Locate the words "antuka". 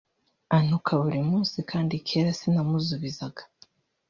0.55-0.91